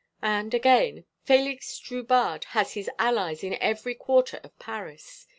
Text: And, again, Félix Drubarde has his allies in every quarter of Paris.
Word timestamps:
And, 0.23 0.51
again, 0.55 1.05
Félix 1.27 1.79
Drubarde 1.79 2.45
has 2.55 2.73
his 2.73 2.89
allies 2.97 3.43
in 3.43 3.53
every 3.61 3.93
quarter 3.93 4.37
of 4.43 4.57
Paris. 4.57 5.27